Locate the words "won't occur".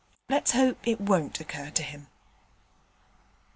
0.99-1.69